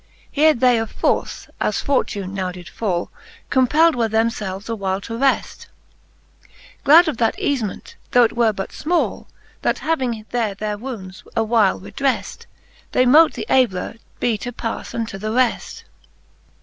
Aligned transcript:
Here 0.31 0.55
they 0.55 0.79
of 0.79 0.91
force, 0.91 1.47
as 1.59 1.79
fortune 1.79 2.33
now 2.33 2.51
did 2.51 2.67
fall, 2.67 3.11
Compelled 3.51 3.95
were 3.95 4.09
themfelves 4.09 4.67
a 4.67 4.73
while 4.73 4.99
to 5.01 5.15
reft, 5.15 5.67
Glad 6.83 7.07
of 7.07 7.17
that 7.17 7.37
eafement, 7.37 7.93
though 8.09 8.23
it 8.23 8.35
were 8.35 8.51
butfmall; 8.51 9.27
That 9.61 9.77
having 9.85 10.25
there 10.31 10.55
their 10.55 10.75
wounds 10.79 11.23
awhile 11.35 11.79
redreft, 11.79 12.47
They 12.93 13.05
mote 13.05 13.33
the 13.33 13.45
abler 13.47 13.97
be 14.19 14.39
to 14.39 14.51
pafle 14.51 14.95
unto 14.95 15.19
the 15.19 15.31
reft. 15.31 15.83